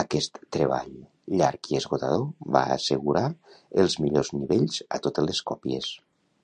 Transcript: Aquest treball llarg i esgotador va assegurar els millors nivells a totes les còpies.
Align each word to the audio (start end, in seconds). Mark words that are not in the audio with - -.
Aquest 0.00 0.40
treball 0.56 0.90
llarg 1.42 1.70
i 1.76 1.80
esgotador 1.82 2.26
va 2.58 2.66
assegurar 2.80 3.26
els 3.84 4.00
millors 4.06 4.36
nivells 4.42 4.86
a 5.00 5.06
totes 5.08 5.34
les 5.34 5.50
còpies. 5.54 5.98